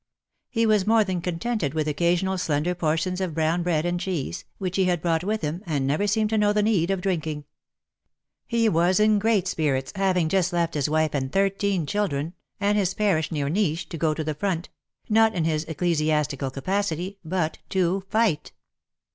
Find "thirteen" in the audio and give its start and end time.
11.31-11.85